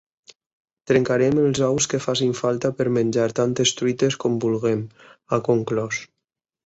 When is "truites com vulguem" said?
3.83-4.83